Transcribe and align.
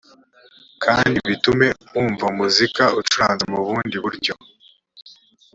kandi 0.83 1.17
bitume 1.29 1.67
wumva 1.93 2.23
umuzika 2.33 2.83
ucuranze 2.99 3.43
mu 3.51 3.59
bundi 3.65 3.95
buryo 4.03 4.33